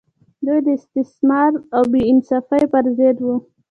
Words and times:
دوی 0.45 0.59
د 0.65 0.67
استثمار 0.79 1.51
او 1.75 1.83
بې 1.91 2.01
انصافۍ 2.11 2.63
پر 2.71 2.85
ضد 2.97 3.17
وو. 3.25 3.35